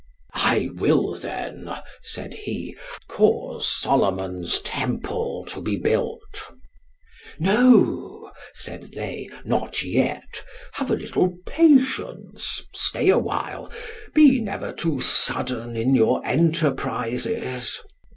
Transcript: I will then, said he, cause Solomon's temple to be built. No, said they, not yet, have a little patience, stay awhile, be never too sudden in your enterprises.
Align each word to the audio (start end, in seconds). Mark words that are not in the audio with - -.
I 0.33 0.71
will 0.77 1.13
then, 1.13 1.69
said 2.01 2.33
he, 2.33 2.75
cause 3.07 3.67
Solomon's 3.71 4.59
temple 4.61 5.45
to 5.49 5.61
be 5.61 5.77
built. 5.77 6.47
No, 7.37 8.31
said 8.51 8.93
they, 8.93 9.29
not 9.45 9.83
yet, 9.83 10.43
have 10.71 10.89
a 10.89 10.95
little 10.95 11.37
patience, 11.45 12.63
stay 12.73 13.09
awhile, 13.09 13.71
be 14.15 14.41
never 14.41 14.73
too 14.73 14.99
sudden 15.01 15.75
in 15.77 15.93
your 15.93 16.25
enterprises. 16.25 17.79